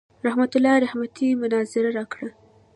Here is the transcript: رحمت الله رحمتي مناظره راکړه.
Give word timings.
رحمت 0.25 0.53
الله 0.57 0.75
رحمتي 0.83 1.27
مناظره 1.41 1.89
راکړه. 1.97 2.29